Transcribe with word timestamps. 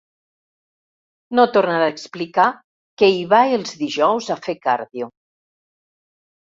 No 1.39 1.45
tornarà 1.57 1.91
a 1.91 1.93
explicar 1.97 2.47
que 3.03 3.13
hi 3.13 3.23
va 3.37 3.45
els 3.61 3.79
dijous 3.85 4.35
a 4.39 4.43
fer 4.49 4.61
càrdio. 4.69 5.15